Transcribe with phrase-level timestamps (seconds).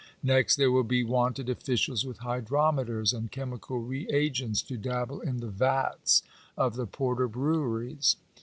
[0.23, 5.41] Next there will be wanted officials with hydrometers and ohemical re agents, to dabble in
[5.41, 6.23] the vats
[6.57, 8.15] of the porter breweries.